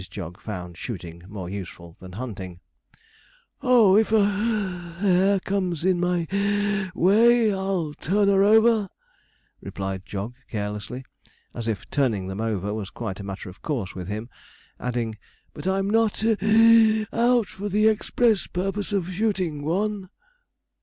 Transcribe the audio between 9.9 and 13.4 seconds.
Jog carelessly, as if turning them over was quite a